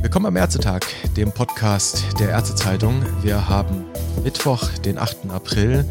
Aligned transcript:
Willkommen 0.00 0.26
am 0.26 0.36
Ärztetag, 0.36 0.80
dem 1.16 1.32
Podcast 1.32 2.18
der 2.18 2.30
Ärztezeitung. 2.30 3.04
Wir 3.20 3.48
haben 3.48 3.84
Mittwoch, 4.22 4.70
den 4.78 4.96
8. 4.96 5.28
April 5.28 5.84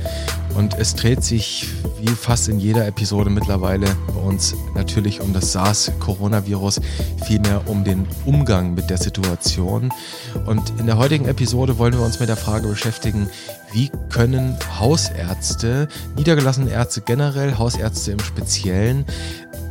und 0.56 0.76
es 0.78 0.96
dreht 0.96 1.24
sich 1.24 1.68
wie 2.00 2.10
fast 2.10 2.48
in 2.48 2.60
jeder 2.60 2.86
Episode 2.88 3.30
mittlerweile 3.30 3.88
bei 4.08 4.20
uns 4.20 4.56
natürlich 4.76 5.22
um 5.22 5.34
das 5.34 5.52
SARS-Coronavirus, 5.54 6.82
vielmehr 7.26 7.68
um 7.68 7.84
den 7.84 8.08
Umgang 8.26 8.74
mit 8.74 8.90
der 8.90 8.98
Situation. 8.98 9.92
Und 10.46 10.62
in 10.80 10.86
der 10.86 10.98
heutigen 10.98 11.26
Episode 11.26 11.78
wollen 11.78 11.94
wir 11.94 12.02
uns 12.02 12.20
mit 12.20 12.30
der 12.30 12.38
Frage 12.38 12.68
beschäftigen, 12.68 13.30
wie 13.74 13.92
können 14.10 14.58
Hausärzte, 14.80 15.88
niedergelassene 16.16 16.72
Ärzte 16.72 17.02
generell, 17.02 17.58
Hausärzte 17.58 18.12
im 18.12 18.20
Speziellen, 18.20 19.06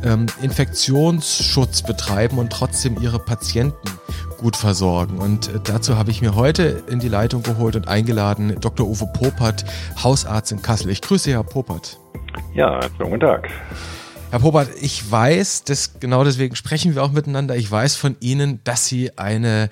ähm, 0.03 0.25
Infektionsschutz 0.41 1.81
betreiben 1.83 2.37
und 2.37 2.51
trotzdem 2.51 3.01
ihre 3.01 3.19
Patienten 3.19 3.89
gut 4.37 4.57
versorgen. 4.57 5.19
Und 5.19 5.47
äh, 5.47 5.59
dazu 5.63 5.97
habe 5.97 6.11
ich 6.11 6.21
mir 6.21 6.35
heute 6.35 6.83
in 6.89 6.99
die 6.99 7.07
Leitung 7.07 7.43
geholt 7.43 7.77
und 7.77 7.87
eingeladen 7.87 8.59
Dr. 8.59 8.87
Uwe 8.87 9.07
Popert, 9.13 9.63
Hausarzt 10.03 10.51
in 10.51 10.61
Kassel. 10.61 10.89
Ich 10.89 11.01
grüße 11.01 11.31
Herr 11.31 11.43
Popert. 11.43 11.97
Ja, 12.53 12.81
schönen 12.97 13.11
guten 13.11 13.21
Tag. 13.21 13.49
Herr 14.31 14.39
Popert, 14.39 14.69
ich 14.81 15.09
weiß, 15.09 15.63
das, 15.63 15.99
genau 15.99 16.23
deswegen 16.25 16.55
sprechen 16.55 16.93
wir 16.95 17.03
auch 17.03 17.11
miteinander. 17.11 17.55
Ich 17.55 17.71
weiß 17.71 17.95
von 17.95 18.17
Ihnen, 18.19 18.59
dass 18.63 18.87
Sie 18.87 19.17
eine 19.17 19.69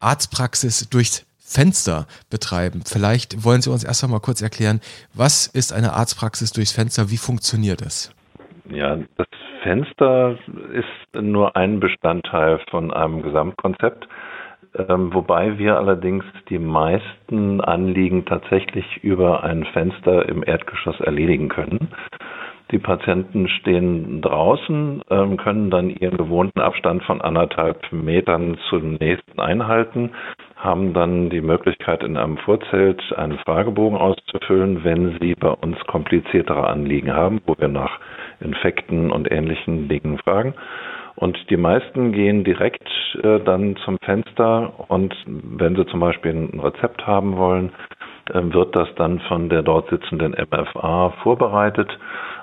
Arztpraxis 0.00 0.88
durchs 0.90 1.24
Fenster 1.52 2.06
betreiben. 2.30 2.82
Vielleicht 2.86 3.44
wollen 3.44 3.60
Sie 3.60 3.70
uns 3.70 3.84
erst 3.84 4.02
einmal 4.04 4.20
kurz 4.20 4.40
erklären, 4.40 4.80
was 5.14 5.46
ist 5.46 5.72
eine 5.72 5.92
Arztpraxis 5.92 6.52
durchs 6.52 6.72
Fenster? 6.72 7.10
Wie 7.10 7.18
funktioniert 7.18 7.82
das? 7.82 8.14
Ja, 8.70 8.96
das 9.16 9.26
Fenster 9.62 10.38
ist 10.72 11.20
nur 11.22 11.54
ein 11.56 11.78
Bestandteil 11.78 12.60
von 12.70 12.92
einem 12.92 13.22
Gesamtkonzept, 13.22 14.08
ähm, 14.74 15.12
wobei 15.12 15.58
wir 15.58 15.76
allerdings 15.76 16.24
die 16.48 16.58
meisten 16.58 17.60
Anliegen 17.60 18.24
tatsächlich 18.24 18.86
über 19.02 19.44
ein 19.44 19.64
Fenster 19.64 20.28
im 20.28 20.42
Erdgeschoss 20.44 20.98
erledigen 21.00 21.48
können. 21.48 21.88
Die 22.70 22.78
Patienten 22.78 23.48
stehen 23.48 24.22
draußen, 24.22 25.02
ähm, 25.10 25.36
können 25.36 25.70
dann 25.70 25.90
ihren 25.90 26.16
gewohnten 26.16 26.60
Abstand 26.60 27.02
von 27.02 27.20
anderthalb 27.20 27.92
Metern 27.92 28.56
zum 28.70 28.94
nächsten 28.94 29.38
einhalten, 29.38 30.10
haben 30.56 30.94
dann 30.94 31.28
die 31.28 31.40
Möglichkeit, 31.40 32.02
in 32.02 32.16
einem 32.16 32.38
Vorzelt 32.38 33.02
einen 33.16 33.38
Fragebogen 33.38 33.98
auszufüllen, 33.98 34.84
wenn 34.84 35.18
sie 35.20 35.34
bei 35.34 35.50
uns 35.50 35.78
kompliziertere 35.86 36.66
Anliegen 36.66 37.12
haben, 37.12 37.40
wo 37.46 37.56
wir 37.58 37.68
nach 37.68 37.98
Infekten 38.40 39.10
und 39.10 39.30
ähnlichen 39.30 39.88
Dingen 39.88 40.18
fragen. 40.18 40.54
Und 41.14 41.38
die 41.50 41.56
meisten 41.56 42.12
gehen 42.12 42.42
direkt 42.42 42.88
äh, 43.22 43.40
dann 43.40 43.76
zum 43.84 43.98
Fenster 44.02 44.72
und 44.88 45.14
wenn 45.26 45.76
sie 45.76 45.86
zum 45.86 46.00
Beispiel 46.00 46.32
ein 46.32 46.58
Rezept 46.58 47.06
haben 47.06 47.36
wollen, 47.36 47.72
äh, 48.32 48.40
wird 48.42 48.74
das 48.74 48.88
dann 48.96 49.20
von 49.20 49.48
der 49.48 49.62
dort 49.62 49.90
sitzenden 49.90 50.32
MFA 50.32 51.10
vorbereitet 51.22 51.90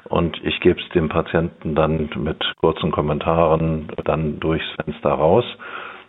und 0.10 0.40
ich 0.44 0.60
gebe 0.60 0.80
es 0.82 0.90
dem 0.90 1.10
Patienten 1.10 1.76
dann 1.76 2.10
mit 2.18 2.44
kurzen 2.60 2.92
Kommentaren 2.92 3.88
dann 4.06 4.40
durchs 4.40 4.68
Fenster 4.84 5.12
raus 5.12 5.46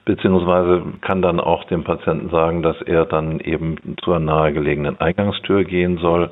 beziehungsweise 0.05 0.83
kann 1.03 1.23
dann 1.23 1.39
auch 1.39 1.65
dem 1.65 1.85
Patienten 1.85 2.31
sagen, 2.31 2.63
dass 2.63 2.81
er 2.83 3.05
dann 3.05 3.39
eben 3.39 3.77
zur 4.03 4.19
nahegelegenen 4.19 4.99
Eingangstür 5.01 5.65
gehen 5.65 5.99
soll 5.99 6.31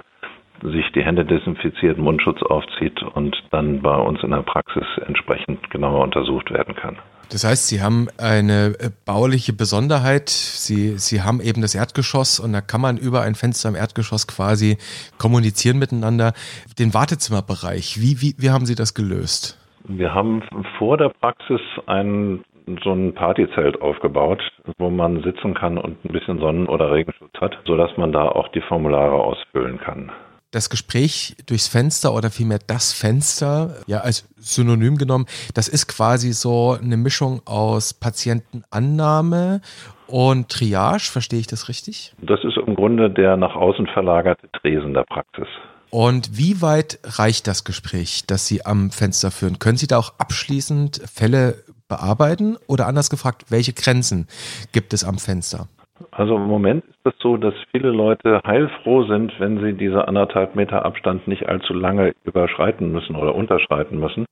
sich 0.62 0.90
die 0.92 1.04
Hände 1.04 1.24
desinfiziert, 1.24 1.98
Mundschutz 1.98 2.42
aufzieht 2.42 3.02
und 3.02 3.36
dann 3.50 3.80
bei 3.80 3.94
uns 3.94 4.22
in 4.22 4.30
der 4.30 4.42
Praxis 4.42 4.86
entsprechend 5.06 5.70
genauer 5.70 6.02
untersucht 6.02 6.50
werden 6.50 6.74
kann. 6.74 6.98
Das 7.30 7.44
heißt, 7.44 7.68
Sie 7.68 7.82
haben 7.82 8.08
eine 8.16 8.74
äh, 8.78 8.90
bauliche 9.04 9.52
Besonderheit. 9.52 10.30
Sie, 10.30 10.96
Sie 10.96 11.22
haben 11.22 11.40
eben 11.42 11.60
das 11.60 11.74
Erdgeschoss 11.74 12.40
und 12.40 12.52
da 12.54 12.62
kann 12.62 12.80
man 12.80 12.96
über 12.96 13.20
ein 13.20 13.34
Fenster 13.34 13.68
im 13.68 13.74
Erdgeschoss 13.74 14.26
quasi 14.26 14.78
kommunizieren 15.18 15.78
miteinander. 15.78 16.32
Den 16.78 16.94
Wartezimmerbereich, 16.94 18.00
wie, 18.00 18.22
wie, 18.22 18.34
wie 18.38 18.50
haben 18.50 18.64
Sie 18.64 18.74
das 18.74 18.94
gelöst? 18.94 19.58
Wir 19.84 20.14
haben 20.14 20.42
vor 20.78 20.96
der 20.96 21.10
Praxis 21.10 21.60
ein 21.86 22.44
so 22.84 22.92
ein 22.92 23.14
Partyzelt 23.14 23.80
aufgebaut, 23.80 24.42
wo 24.76 24.90
man 24.90 25.22
sitzen 25.22 25.54
kann 25.54 25.78
und 25.78 26.04
ein 26.04 26.12
bisschen 26.12 26.38
Sonnen- 26.38 26.68
oder 26.68 26.92
Regenschutz 26.92 27.32
hat, 27.40 27.56
sodass 27.64 27.96
man 27.96 28.12
da 28.12 28.28
auch 28.28 28.48
die 28.48 28.60
Formulare 28.60 29.14
ausfüllen 29.14 29.78
kann 29.78 30.12
das 30.50 30.70
Gespräch 30.70 31.36
durchs 31.46 31.68
Fenster 31.68 32.14
oder 32.14 32.30
vielmehr 32.30 32.58
das 32.66 32.92
Fenster, 32.92 33.76
ja, 33.86 33.98
als 34.00 34.28
Synonym 34.38 34.96
genommen, 34.96 35.26
das 35.54 35.68
ist 35.68 35.88
quasi 35.88 36.32
so 36.32 36.78
eine 36.80 36.96
Mischung 36.96 37.42
aus 37.44 37.92
Patientenannahme 37.92 39.60
und 40.06 40.48
Triage, 40.48 41.10
verstehe 41.10 41.40
ich 41.40 41.46
das 41.46 41.68
richtig? 41.68 42.14
Das 42.22 42.40
ist 42.44 42.56
im 42.56 42.74
Grunde 42.74 43.10
der 43.10 43.36
nach 43.36 43.54
außen 43.54 43.86
verlagerte 43.88 44.48
Tresen 44.52 44.94
der 44.94 45.04
Praxis. 45.04 45.48
Und 45.90 46.36
wie 46.36 46.60
weit 46.60 46.98
reicht 47.04 47.46
das 47.46 47.64
Gespräch, 47.64 48.24
das 48.26 48.46
Sie 48.46 48.64
am 48.64 48.90
Fenster 48.90 49.30
führen? 49.30 49.58
Können 49.58 49.78
Sie 49.78 49.86
da 49.86 49.98
auch 49.98 50.14
abschließend 50.18 51.02
Fälle 51.12 51.64
bearbeiten 51.88 52.56
oder 52.66 52.86
anders 52.86 53.08
gefragt, 53.08 53.46
welche 53.48 53.72
Grenzen 53.72 54.28
gibt 54.72 54.92
es 54.92 55.04
am 55.04 55.18
Fenster? 55.18 55.68
Also 56.10 56.36
im 56.36 56.46
Moment 56.46 56.84
ist 56.84 57.14
es 57.14 57.18
so, 57.20 57.36
dass 57.36 57.54
viele 57.70 57.90
Leute 57.90 58.40
heilfroh 58.46 59.04
sind, 59.04 59.32
wenn 59.38 59.60
sie 59.60 59.72
diese 59.72 60.06
anderthalb 60.06 60.54
Meter 60.54 60.84
Abstand 60.84 61.26
nicht 61.26 61.48
allzu 61.48 61.74
lange 61.74 62.14
überschreiten 62.24 62.92
müssen 62.92 63.16
oder 63.16 63.34
unterschreiten 63.34 63.98
müssen. 63.98 64.26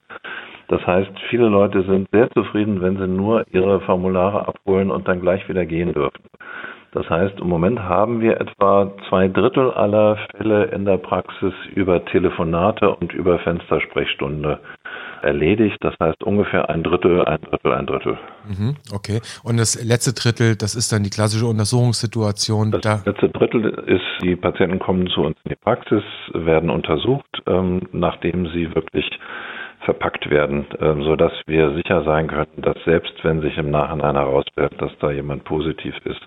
Das 0.69 0.85
heißt, 0.87 1.11
viele 1.31 1.49
Leute 1.49 1.83
sind 1.83 2.09
sehr 2.13 2.31
zufrieden, 2.31 2.81
wenn 2.83 2.97
sie 2.99 3.07
nur 3.07 3.45
ihre 3.53 3.81
Formulare 3.81 4.49
abholen 4.49 4.91
und 4.91 5.07
dann 5.07 5.21
gleich 5.21 5.49
wieder 5.49 5.65
gehen 5.65 5.93
dürfen. 5.93 6.25
Das 6.93 7.09
heißt, 7.11 7.41
im 7.41 7.49
Moment 7.49 7.81
haben 7.81 8.21
wir 8.21 8.41
etwa 8.41 8.93
zwei 9.09 9.29
Drittel 9.29 9.71
aller 9.71 10.17
Fälle 10.37 10.65
in 10.67 10.85
der 10.85 10.97
Praxis 10.97 11.53
über 11.75 12.05
Telefonate 12.07 12.95
und 12.95 13.13
über 13.13 13.39
Fenstersprechstunde 13.41 14.61
erledigt. 15.23 15.77
Das 15.81 15.95
heißt 16.01 16.23
ungefähr 16.23 16.71
ein 16.71 16.83
Drittel, 16.83 17.25
ein 17.25 17.41
Drittel, 17.43 17.73
ein 17.73 17.87
Drittel. 17.87 18.19
Mhm, 18.49 18.77
okay. 18.95 19.21
Und 19.45 19.59
das 19.59 19.83
letzte 19.85 20.13
Drittel, 20.15 20.57
das 20.57 20.75
ist 20.75 20.93
dann 20.93 21.03
die 21.03 21.11
klassische 21.11 21.47
Untersuchungssituation. 21.47 22.71
Das 22.71 22.81
da 22.81 23.03
letzte 23.05 23.29
Drittel 23.29 23.65
ist, 23.87 24.05
die 24.23 24.37
Patienten 24.37 24.79
kommen 24.79 25.09
zu 25.09 25.23
uns 25.23 25.37
in 25.45 25.51
die 25.51 25.57
Praxis, 25.57 26.03
werden 26.33 26.71
untersucht, 26.71 27.43
ähm, 27.47 27.83
nachdem 27.93 28.47
sie 28.49 28.75
wirklich 28.75 29.11
verpackt 29.87 30.29
werden, 30.29 30.67
ähm, 30.81 31.05
sodass 31.05 31.33
wir 31.47 31.75
sicher 31.75 32.03
sein 32.05 32.27
können, 32.27 32.51
dass 32.59 32.77
selbst 32.85 33.15
wenn 33.23 33.41
sich 33.41 33.57
im 33.57 33.71
Nachhinein 33.71 34.17
herausstellt, 34.17 34.75
dass 34.79 34.91
da 35.01 35.11
jemand 35.13 35.45
positiv 35.45 35.95
ist, 36.05 36.21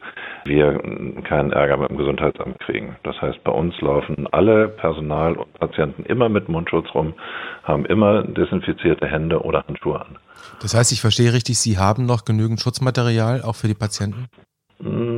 wir 0.46 0.80
keinen 1.26 1.52
Ärger 1.52 1.78
mit 1.78 1.90
dem 1.90 1.98
Gesundheitsamt 1.98 2.60
kriegen. 2.60 2.96
Das 3.04 3.22
heißt, 3.22 3.44
bei 3.44 3.52
uns 3.52 3.80
laufen 3.82 4.28
alle 4.32 4.70
Personal 4.70 5.36
und 5.36 5.54
Patienten 5.60 6.04
immer 6.06 6.30
mit 6.30 6.48
Mundschutz 6.48 6.88
rum, 6.96 7.14
haben 7.64 7.86
immer 7.86 8.24
desinfizierte 8.24 9.06
Hände 9.06 9.42
oder 9.42 9.64
Handschuhe 9.68 10.00
an. 10.00 10.18
Das 10.62 10.74
heißt, 10.74 10.94
ich 10.94 11.02
verstehe 11.02 11.34
richtig, 11.34 11.60
Sie 11.60 11.78
haben 11.78 12.06
noch 12.06 12.24
genügend 12.24 12.62
Schutzmaterial 12.62 13.42
auch 13.44 13.56
für 13.56 13.68
die 13.68 13.74
Patienten? 13.74 14.28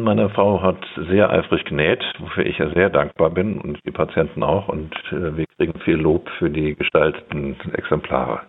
Meine 0.02 0.30
Frau 0.32 0.62
hat 0.62 0.80
sehr 1.10 1.30
eifrig 1.30 1.64
genäht, 1.66 2.02
wofür 2.20 2.46
ich 2.46 2.58
ja 2.58 2.74
sehr 2.74 2.90
dankbar 2.90 3.30
bin 3.30 3.62
und 3.62 3.78
die 3.86 3.92
Patienten 3.92 4.42
auch. 4.42 4.68
Und 4.68 4.92
äh, 5.12 5.38
wir 5.38 5.46
kriegen 5.58 5.80
viel 5.82 5.96
Lob 5.96 6.28
für 6.40 6.50
die 6.50 6.76
gestalteten 6.76 7.56
Exemplare. 7.74 8.42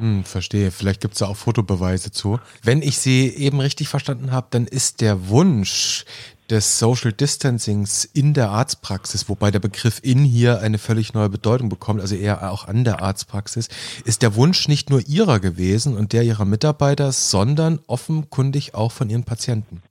Hm, 0.00 0.24
verstehe. 0.24 0.70
Vielleicht 0.70 1.00
gibt 1.00 1.14
es 1.14 1.20
da 1.20 1.26
auch 1.26 1.36
Fotobeweise 1.36 2.12
zu. 2.12 2.38
Wenn 2.62 2.82
ich 2.82 2.98
Sie 2.98 3.34
eben 3.36 3.60
richtig 3.60 3.88
verstanden 3.88 4.32
habe, 4.32 4.48
dann 4.50 4.66
ist 4.66 5.00
der 5.00 5.30
Wunsch 5.30 6.04
des 6.50 6.78
Social 6.78 7.12
Distancings 7.12 8.04
in 8.04 8.34
der 8.34 8.50
Arztpraxis, 8.50 9.28
wobei 9.28 9.50
der 9.50 9.60
Begriff 9.60 10.00
in 10.02 10.24
hier 10.24 10.60
eine 10.60 10.78
völlig 10.78 11.14
neue 11.14 11.28
Bedeutung 11.28 11.68
bekommt, 11.68 12.00
also 12.00 12.14
eher 12.14 12.50
auch 12.50 12.68
an 12.68 12.84
der 12.84 13.02
Arztpraxis, 13.02 13.68
ist 14.04 14.22
der 14.22 14.34
Wunsch 14.34 14.68
nicht 14.68 14.90
nur 14.90 15.00
Ihrer 15.06 15.40
gewesen 15.40 15.96
und 15.96 16.12
der 16.12 16.22
Ihrer 16.22 16.44
Mitarbeiter, 16.44 17.12
sondern 17.12 17.80
offenkundig 17.86 18.74
auch 18.74 18.92
von 18.92 19.10
Ihren 19.10 19.24
Patienten. 19.24 19.82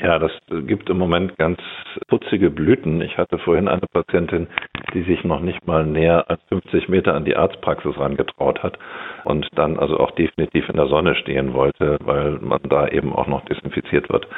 Ja, 0.00 0.20
das 0.20 0.30
gibt 0.66 0.88
im 0.90 0.98
Moment 0.98 1.36
ganz 1.38 1.58
putzige 2.06 2.50
Blüten. 2.50 3.00
Ich 3.00 3.18
hatte 3.18 3.36
vorhin 3.38 3.66
eine 3.66 3.86
Patientin, 3.92 4.46
die 4.94 5.02
sich 5.02 5.24
noch 5.24 5.40
nicht 5.40 5.66
mal 5.66 5.84
näher 5.84 6.30
als 6.30 6.40
50 6.50 6.88
Meter 6.88 7.14
an 7.14 7.24
die 7.24 7.34
Arztpraxis 7.34 7.98
rangetraut 7.98 8.62
hat 8.62 8.78
und 9.24 9.48
dann 9.56 9.76
also 9.76 9.98
auch 9.98 10.12
definitiv 10.12 10.68
in 10.68 10.76
der 10.76 10.86
Sonne 10.86 11.16
stehen 11.16 11.52
wollte, 11.52 11.98
weil 12.04 12.38
man 12.40 12.60
da 12.68 12.86
eben 12.86 13.12
auch 13.12 13.26
noch 13.26 13.44
desinfiziert 13.46 14.08
wird 14.08 14.28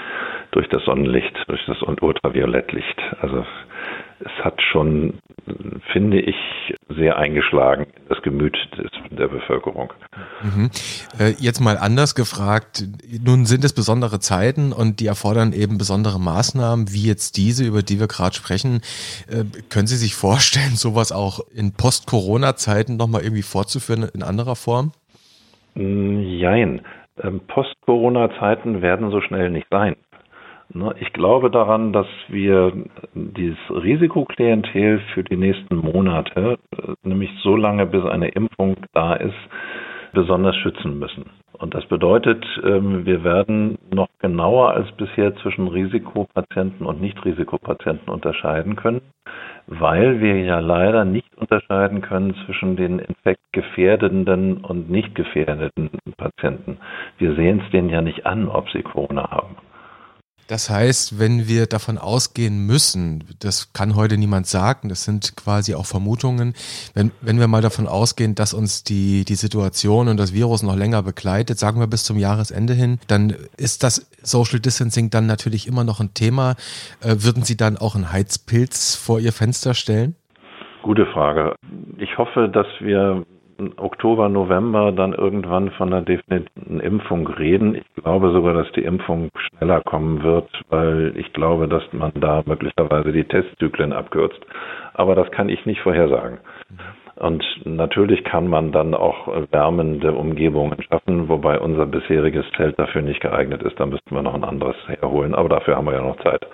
durch 0.53 0.69
das 0.71 0.83
Sonnenlicht, 0.85 1.37
durch 1.47 1.65
das 1.67 1.83
Ultraviolettlicht. 1.83 2.99
Also 3.21 3.45
es 4.21 4.45
hat 4.45 4.61
schon, 4.63 5.19
finde 5.93 6.21
ich, 6.21 6.37
sehr 6.89 7.17
eingeschlagen 7.17 7.87
in 7.97 8.09
das 8.09 8.23
Gemüt 8.23 8.57
des, 8.77 8.91
der 9.11 9.29
Bevölkerung. 9.29 9.93
Mhm. 10.43 10.71
Äh, 11.19 11.35
jetzt 11.39 11.61
mal 11.61 11.79
anders 11.79 12.15
gefragt, 12.15 12.85
nun 13.25 13.47
sind 13.47 13.65
es 13.65 13.75
besondere 13.75 14.21
Zeiten 14.21 14.73
und 14.73 15.01
die 15.01 15.07
erfordern 15.07 15.53
eben 15.53 15.79
besondere 15.79 16.21
Maßnahmen, 16.21 16.93
wie 16.93 17.07
jetzt 17.07 17.37
diese, 17.37 17.65
über 17.65 17.83
die 17.83 17.99
wir 17.99 18.09
gerade 18.09 18.35
sprechen. 18.35 18.83
Äh, 19.29 19.45
können 19.69 19.87
Sie 19.87 19.97
sich 19.97 20.15
vorstellen, 20.15 20.73
sowas 20.75 21.13
auch 21.13 21.41
in 21.55 21.73
Post-Corona-Zeiten 21.73 22.97
nochmal 22.97 23.23
irgendwie 23.23 23.43
fortzuführen 23.43 24.09
in 24.15 24.23
anderer 24.23 24.57
Form? 24.57 24.93
Jein. 25.75 26.83
Ähm, 27.23 27.41
Post-Corona-Zeiten 27.47 28.83
werden 28.83 29.11
so 29.11 29.21
schnell 29.21 29.51
nicht 29.51 29.67
sein. 29.71 29.97
Ne, 30.73 30.95
ich 31.01 31.13
glaube 31.13 31.51
daran, 31.51 31.93
dass 31.93 32.07
wir 32.29 32.73
dieses 33.15 33.59
Risikoklientel 33.71 35.01
für 35.15 35.25
die 35.25 35.37
nächsten 35.37 35.77
Monate, 35.77 36.59
äh, 36.77 36.93
nämlich 37.03 37.31
so 37.43 37.57
lange 37.57 37.87
bis 37.87 38.05
eine 38.05 38.29
Impfung 38.29 38.77
da 38.93 39.15
ist, 39.15 39.35
besonders 40.13 40.55
schützen 40.57 40.99
müssen. 40.99 41.25
Und 41.59 41.75
das 41.75 41.85
bedeutet, 41.87 42.45
ähm, 42.65 43.05
wir 43.05 43.25
werden 43.25 43.79
noch 43.93 44.09
genauer 44.21 44.71
als 44.71 44.91
bisher 44.93 45.35
zwischen 45.37 45.67
Risikopatienten 45.67 46.87
und 46.87 47.01
Nicht-Risikopatienten 47.01 48.09
unterscheiden 48.09 48.77
können, 48.77 49.03
weil 49.67 50.21
wir 50.21 50.41
ja 50.41 50.61
leider 50.61 51.05
nicht 51.05 51.37
unterscheiden 51.37 52.01
können 52.01 52.35
zwischen 52.47 52.77
den 52.77 53.01
infektgefährdenden 53.01 54.59
und 54.59 54.89
nicht 54.89 55.15
gefährdeten 55.17 55.91
Patienten. 56.17 56.79
Wir 57.19 57.35
sehen 57.35 57.61
es 57.65 57.71
denen 57.73 57.91
ja 57.91 58.03
nicht 58.03 58.25
an, 58.25 58.49
ob 58.49 58.71
sie 58.71 58.83
Corona 58.83 59.31
haben. 59.31 59.57
Das 60.51 60.69
heißt, 60.69 61.21
wenn 61.21 61.47
wir 61.47 61.67
davon 61.67 61.97
ausgehen 61.97 62.67
müssen, 62.67 63.23
das 63.39 63.73
kann 63.73 63.95
heute 63.95 64.19
niemand 64.19 64.49
sagen, 64.49 64.89
das 64.89 65.05
sind 65.05 65.37
quasi 65.37 65.77
auch 65.77 65.87
Vermutungen, 65.87 66.55
wenn, 66.93 67.13
wenn 67.21 67.39
wir 67.39 67.47
mal 67.47 67.63
davon 67.63 67.87
ausgehen, 67.87 68.35
dass 68.35 68.53
uns 68.53 68.83
die, 68.83 69.25
die 69.25 69.37
Situation 69.37 70.09
und 70.09 70.17
das 70.17 70.35
Virus 70.35 70.65
noch 70.65 70.75
länger 70.75 71.05
begleitet, 71.05 71.61
sagen 71.61 71.79
wir 71.79 71.87
bis 71.87 72.03
zum 72.03 72.19
Jahresende 72.19 72.73
hin, 72.73 72.99
dann 73.07 73.33
ist 73.59 73.85
das 73.85 74.11
Social 74.25 74.59
Distancing 74.59 75.09
dann 75.11 75.27
natürlich 75.27 75.69
immer 75.69 75.85
noch 75.85 76.01
ein 76.01 76.15
Thema. 76.15 76.57
Äh, 77.01 77.15
würden 77.21 77.45
Sie 77.45 77.57
dann 77.57 77.77
auch 77.77 77.95
einen 77.95 78.11
Heizpilz 78.11 78.97
vor 78.97 79.21
Ihr 79.21 79.33
Fenster 79.33 79.75
stellen? 79.75 80.17
Gute 80.83 81.07
Frage. 81.07 81.55
Ich 81.97 82.19
hoffe, 82.19 82.51
dass 82.53 82.67
wir 82.81 83.25
Oktober, 83.77 84.29
November 84.29 84.93
dann 84.93 85.13
irgendwann 85.13 85.71
von 85.73 85.93
einer 85.93 86.03
definitiven 86.03 86.81
Impfung 86.81 87.27
reden. 87.27 87.75
Ich 87.75 88.03
glaube 88.03 88.33
sogar, 88.33 88.55
dass 88.55 88.71
die 88.73 88.85
Impfung 88.85 89.31
schneller 89.35 89.81
kommen 89.83 90.23
wird, 90.23 90.49
weil 90.69 91.13
ich 91.17 91.33
glaube, 91.33 91.69
dass 91.69 91.83
man 91.93 92.13
da 92.15 92.43
möglicherweise 92.47 93.13
die 93.13 93.25
Testzyklen 93.25 93.93
abkürzt. 93.93 94.41
Aber 94.95 95.15
das 95.15 95.31
kann 95.31 95.49
ich 95.49 95.67
nicht 95.67 95.81
vorhersagen. 95.81 96.39
Und 97.17 97.45
natürlich 97.65 98.25
kann 98.25 98.49
man 98.49 98.73
dann 98.73 98.95
auch 98.95 99.29
wärmende 99.51 100.13
Umgebungen 100.13 100.83
schaffen, 100.83 101.29
wobei 101.29 101.61
unser 101.61 101.85
bisheriges 101.85 102.47
Zelt 102.57 102.79
dafür 102.79 103.03
nicht 103.03 103.21
geeignet 103.21 103.63
ist. 103.63 103.79
Da 103.79 103.85
müssten 103.85 104.15
wir 104.15 104.23
noch 104.23 104.35
ein 104.35 104.45
anderes 104.45 104.77
herholen. 104.87 105.35
Aber 105.35 105.51
dafür 105.51 105.77
haben 105.77 105.85
wir 105.85 105.93
ja 105.93 106.03
noch 106.03 106.17
Zeit. 106.23 106.47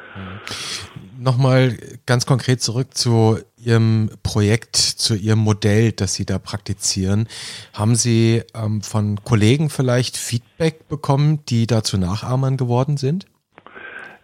Nochmal 1.21 1.77
ganz 2.05 2.27
konkret 2.27 2.61
zurück 2.61 2.95
zu 2.95 3.39
Ihrem 3.67 4.11
Projekt, 4.23 4.77
zu 4.77 5.15
Ihrem 5.15 5.41
Modell, 5.41 5.93
das 5.93 6.15
Sie 6.15 6.25
da 6.25 6.39
praktizieren. 6.39 7.27
Haben 7.75 7.97
Sie 7.97 8.43
ähm, 8.55 8.81
von 8.83 9.17
Kollegen 9.25 9.69
vielleicht 9.71 10.17
Feedback 10.17 10.89
bekommen, 10.89 11.41
die 11.49 11.67
dazu 11.67 11.99
Nachahmern 11.99 12.57
geworden 12.57 12.97
sind? 12.97 13.27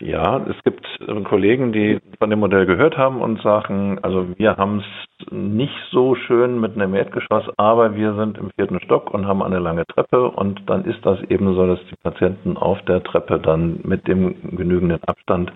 Ja, 0.02 0.44
es 0.48 0.56
gibt 0.64 0.84
äh, 1.06 1.22
Kollegen, 1.22 1.72
die 1.72 2.00
von 2.18 2.28
dem 2.28 2.40
Modell 2.40 2.66
gehört 2.66 2.96
haben 2.96 3.20
und 3.20 3.40
sagen, 3.40 4.00
also 4.02 4.26
wir 4.36 4.56
haben 4.56 4.80
es 4.80 5.32
nicht 5.32 5.74
so 5.92 6.16
schön 6.16 6.60
mit 6.60 6.74
einem 6.74 6.94
Erdgeschoss, 6.94 7.44
aber 7.56 7.94
wir 7.94 8.14
sind 8.14 8.36
im 8.36 8.50
vierten 8.56 8.80
Stock 8.80 9.14
und 9.14 9.26
haben 9.26 9.42
eine 9.42 9.60
lange 9.60 9.86
Treppe 9.86 10.28
und 10.28 10.60
dann 10.66 10.84
ist 10.86 11.06
das 11.06 11.22
eben 11.30 11.54
so, 11.54 11.68
dass 11.68 11.78
die 11.88 11.96
Patienten 12.02 12.56
auf 12.56 12.82
der 12.82 13.04
Treppe 13.04 13.38
dann 13.38 13.78
mit 13.84 14.08
dem 14.08 14.56
genügenden 14.56 15.02
Abstand 15.04 15.52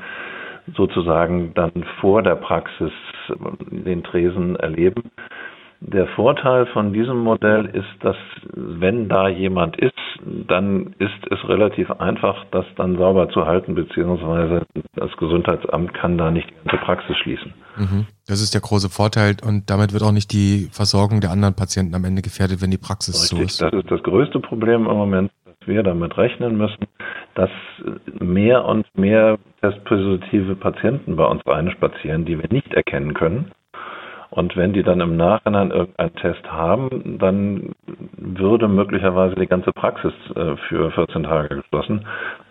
sozusagen 0.74 1.52
dann 1.54 1.84
vor 2.00 2.22
der 2.22 2.36
Praxis 2.36 2.92
den 3.70 4.02
Tresen 4.02 4.56
erleben. 4.56 5.10
Der 5.80 6.06
Vorteil 6.08 6.66
von 6.66 6.92
diesem 6.92 7.18
Modell 7.18 7.66
ist, 7.66 8.02
dass 8.02 8.16
wenn 8.54 9.08
da 9.08 9.28
jemand 9.28 9.76
ist, 9.76 9.92
dann 10.48 10.94
ist 10.98 11.12
es 11.30 11.48
relativ 11.48 11.90
einfach, 11.90 12.46
das 12.50 12.64
dann 12.76 12.96
sauber 12.96 13.28
zu 13.28 13.46
halten, 13.46 13.74
beziehungsweise 13.74 14.64
das 14.94 15.14
Gesundheitsamt 15.18 15.92
kann 15.92 16.16
da 16.16 16.30
nicht 16.30 16.48
die 16.48 16.54
ganze 16.68 16.84
Praxis 16.84 17.16
schließen. 17.18 17.52
Mhm. 17.76 18.06
Das 18.26 18.40
ist 18.40 18.54
der 18.54 18.62
große 18.62 18.88
Vorteil 18.88 19.36
und 19.46 19.68
damit 19.68 19.92
wird 19.92 20.02
auch 20.02 20.12
nicht 20.12 20.32
die 20.32 20.68
Versorgung 20.72 21.20
der 21.20 21.30
anderen 21.30 21.54
Patienten 21.54 21.94
am 21.94 22.04
Ende 22.04 22.22
gefährdet, 22.22 22.62
wenn 22.62 22.70
die 22.70 22.78
Praxis 22.78 23.30
Richtig, 23.30 23.38
so 23.38 23.44
ist. 23.44 23.60
Das 23.60 23.72
ist 23.74 23.90
das 23.90 24.02
größte 24.02 24.40
Problem 24.40 24.86
im 24.86 24.96
Moment, 24.96 25.30
wir 25.66 25.82
damit 25.82 26.16
rechnen 26.16 26.56
müssen, 26.56 26.86
dass 27.34 27.50
mehr 28.18 28.64
und 28.64 28.86
mehr 28.96 29.38
testpositive 29.60 30.56
Patienten 30.56 31.16
bei 31.16 31.24
uns 31.24 31.46
reinspazieren, 31.46 32.24
die 32.24 32.38
wir 32.38 32.48
nicht 32.50 32.72
erkennen 32.74 33.14
können 33.14 33.52
und 34.30 34.56
wenn 34.56 34.72
die 34.72 34.82
dann 34.82 35.00
im 35.00 35.16
Nachhinein 35.16 35.70
irgendeinen 35.70 36.14
Test 36.16 36.44
haben, 36.50 37.18
dann 37.18 37.72
würde 38.16 38.68
möglicherweise 38.68 39.34
die 39.36 39.46
ganze 39.46 39.72
Praxis 39.72 40.12
äh, 40.34 40.56
für 40.68 40.90
14 40.90 41.22
Tage 41.22 41.56
geschlossen. 41.56 42.06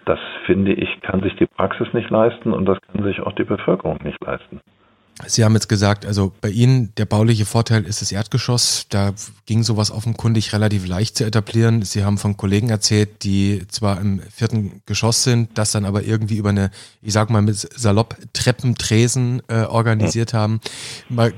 Das 0.06 0.20
finde 0.46 0.74
ich, 0.74 1.02
kann 1.02 1.22
sich 1.22 1.36
die 1.36 1.46
Praxis 1.46 1.88
nicht 1.94 2.10
leisten 2.10 2.54
und 2.54 2.66
das 2.66 2.80
kann 2.82 3.04
sich 3.04 3.22
auch 3.22 3.34
die 3.34 3.44
Bevölkerung 3.44 4.00
nicht 4.04 4.24
leisten. 4.24 4.62
Sie 5.26 5.46
haben 5.46 5.54
jetzt 5.54 5.70
gesagt, 5.70 6.06
also 6.06 6.34
bei 6.42 6.50
Ihnen 6.50 6.94
der 6.96 7.06
bauliche 7.06 7.46
Vorteil 7.46 7.86
ist 7.86 8.02
das 8.02 8.12
Erdgeschoss. 8.12 8.88
Da 8.90 9.14
ging 9.46 9.64
sowas 9.64 9.90
offenkundig 9.90 10.52
relativ 10.52 10.86
leicht 10.86 11.18
zu 11.18 11.24
etablieren. 11.24 11.84
Sie 11.84 12.04
haben 12.04 12.18
von 12.18 12.36
Kollegen 12.36 12.70
erzählt, 12.70 13.24
die 13.24 13.66
zwar 13.70 14.02
im 14.02 14.22
vierten 14.30 14.82
Geschoss 14.86 15.24
sind, 15.24 15.58
das 15.58 15.72
dann 15.72 15.86
aber 15.86 16.04
irgendwie 16.04 16.36
über 16.36 16.50
eine, 16.50 16.70
ich 17.02 17.14
sag 17.14 17.30
mal 17.30 17.42
mit 17.42 17.56
salopp 17.58 18.18
Treppentresen 18.34 19.42
äh, 19.48 19.62
organisiert 19.62 20.34
haben. 20.34 20.60
Mal, 21.08 21.34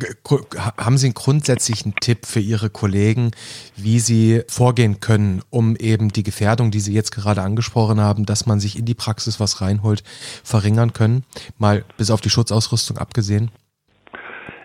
haben 0.77 0.97
Sie 0.97 1.05
einen 1.05 1.13
grundsätzlichen 1.13 1.93
Tipp 2.01 2.25
für 2.25 2.39
Ihre 2.39 2.71
Kollegen, 2.71 3.29
wie 3.75 3.99
sie 3.99 4.41
vorgehen 4.47 5.01
können, 5.01 5.43
um 5.51 5.75
eben 5.75 6.11
die 6.11 6.23
Gefährdung, 6.23 6.71
die 6.71 6.79
Sie 6.79 6.93
jetzt 6.93 7.11
gerade 7.11 7.43
angesprochen 7.43 8.01
haben, 8.01 8.25
dass 8.25 8.47
man 8.47 8.59
sich 8.59 8.75
in 8.75 8.85
die 8.85 8.95
Praxis 8.95 9.39
was 9.39 9.61
reinholt, 9.61 10.03
verringern 10.43 10.93
können? 10.93 11.25
Mal 11.59 11.85
bis 11.97 12.09
auf 12.09 12.21
die 12.21 12.31
Schutzausrüstung 12.31 12.97
abgesehen. 12.97 13.51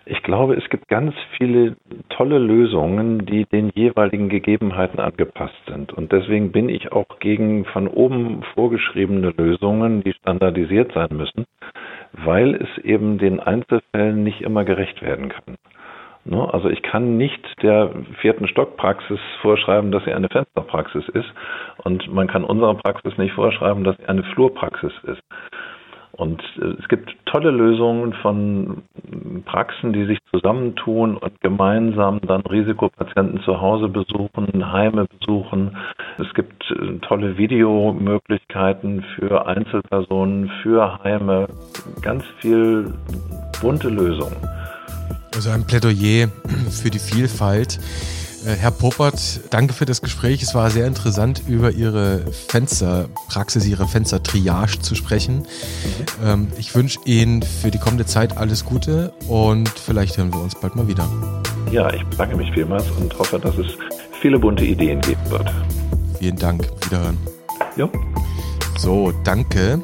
Ich 0.04 0.22
glaube, 0.22 0.54
es 0.54 0.68
gibt 0.68 0.88
ganz 0.88 1.14
viele 1.36 1.76
tolle 2.08 2.38
Lösungen, 2.38 3.24
die 3.24 3.44
den 3.44 3.70
jeweiligen 3.74 4.28
Gegebenheiten 4.28 4.98
angepasst 4.98 5.54
sind. 5.68 5.92
Und 5.92 6.10
deswegen 6.10 6.50
bin 6.50 6.68
ich 6.68 6.90
auch 6.90 7.20
gegen 7.20 7.64
von 7.66 7.86
oben 7.86 8.42
vorgeschriebene 8.54 9.30
Lösungen, 9.36 10.02
die 10.02 10.12
standardisiert 10.12 10.92
sein 10.92 11.10
müssen, 11.12 11.46
weil 12.12 12.56
es 12.56 12.84
eben 12.84 13.18
den 13.18 13.38
Einzelfällen 13.38 14.24
nicht 14.24 14.40
immer 14.40 14.64
gerecht 14.64 15.02
werden 15.02 15.28
kann. 15.28 15.56
Ne? 16.24 16.52
Also 16.52 16.68
ich 16.68 16.82
kann 16.82 17.16
nicht 17.16 17.40
der 17.62 17.90
vierten 18.20 18.46
Stockpraxis 18.46 19.18
vorschreiben, 19.40 19.90
dass 19.90 20.04
sie 20.04 20.12
eine 20.12 20.28
Fensterpraxis 20.28 21.08
ist 21.08 21.32
und 21.84 22.12
man 22.12 22.28
kann 22.28 22.44
unserer 22.44 22.74
Praxis 22.74 23.16
nicht 23.18 23.34
vorschreiben, 23.34 23.84
dass 23.84 23.96
sie 23.96 24.06
eine 24.06 24.22
Flurpraxis 24.22 24.92
ist. 25.04 25.22
Und 26.12 26.42
äh, 26.60 26.74
es 26.78 26.88
gibt 26.88 27.14
tolle 27.26 27.50
Lösungen 27.50 28.12
von 28.14 28.82
Praxen, 29.46 29.92
die 29.92 30.04
sich 30.04 30.18
zusammentun 30.30 31.16
und 31.16 31.40
gemeinsam 31.40 32.20
dann 32.20 32.42
Risikopatienten 32.42 33.40
zu 33.42 33.60
Hause 33.60 33.88
besuchen, 33.88 34.72
Heime 34.72 35.06
besuchen. 35.18 35.76
Es 36.18 36.32
gibt 36.34 36.70
äh, 36.70 36.98
tolle 36.98 37.38
Videomöglichkeiten 37.38 39.04
für 39.14 39.46
Einzelpersonen, 39.46 40.50
für 40.62 41.02
Heime, 41.02 41.48
ganz 42.02 42.24
viel 42.40 42.92
bunte 43.60 43.88
Lösungen. 43.88 44.36
Also 45.34 45.50
ein 45.50 45.66
Plädoyer 45.66 46.28
für 46.70 46.90
die 46.90 46.98
Vielfalt. 46.98 47.78
Äh, 48.44 48.56
Herr 48.56 48.70
Poppert, 48.70 49.40
danke 49.50 49.72
für 49.72 49.84
das 49.84 50.02
Gespräch. 50.02 50.42
Es 50.42 50.54
war 50.54 50.70
sehr 50.70 50.86
interessant, 50.86 51.42
über 51.46 51.70
Ihre 51.70 52.20
Fensterpraxis, 52.48 53.66
Ihre 53.66 53.86
Fenstertriage 53.86 54.80
zu 54.80 54.94
sprechen. 54.94 55.46
Mhm. 56.22 56.48
Ich 56.58 56.74
wünsche 56.74 56.98
Ihnen 57.04 57.42
für 57.42 57.70
die 57.70 57.78
kommende 57.78 58.06
Zeit 58.06 58.36
alles 58.36 58.64
Gute 58.64 59.12
und 59.28 59.68
vielleicht 59.68 60.16
hören 60.16 60.32
wir 60.32 60.40
uns 60.40 60.54
bald 60.54 60.76
mal 60.76 60.88
wieder. 60.88 61.08
Ja, 61.70 61.92
ich 61.92 62.04
bedanke 62.04 62.36
mich 62.36 62.52
vielmals 62.52 62.90
und 62.90 63.16
hoffe, 63.18 63.38
dass 63.38 63.56
es 63.58 63.66
viele 64.20 64.38
bunte 64.38 64.64
Ideen 64.64 65.00
geben 65.00 65.30
wird. 65.30 65.50
Vielen 66.18 66.36
Dank. 66.36 66.68
Wiederhören. 66.84 67.18
Ja. 67.76 67.88
So, 68.78 69.12
danke. 69.24 69.82